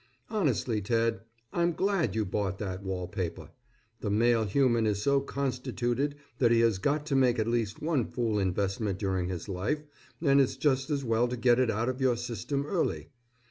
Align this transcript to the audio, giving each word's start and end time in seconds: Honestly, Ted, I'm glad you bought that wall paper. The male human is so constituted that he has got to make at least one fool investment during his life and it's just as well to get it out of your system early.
Honestly, 0.31 0.81
Ted, 0.81 1.19
I'm 1.53 1.73
glad 1.73 2.15
you 2.15 2.25
bought 2.25 2.57
that 2.57 2.81
wall 2.81 3.07
paper. 3.07 3.51
The 3.99 4.09
male 4.09 4.45
human 4.45 4.87
is 4.87 4.99
so 5.03 5.19
constituted 5.21 6.15
that 6.39 6.49
he 6.49 6.61
has 6.61 6.79
got 6.79 7.05
to 7.05 7.15
make 7.15 7.37
at 7.37 7.45
least 7.45 7.83
one 7.83 8.07
fool 8.09 8.39
investment 8.39 8.97
during 8.97 9.27
his 9.29 9.47
life 9.47 9.83
and 10.19 10.41
it's 10.41 10.57
just 10.57 10.89
as 10.89 11.03
well 11.03 11.27
to 11.27 11.37
get 11.37 11.59
it 11.59 11.69
out 11.69 11.87
of 11.87 12.01
your 12.01 12.17
system 12.17 12.65
early. 12.65 13.09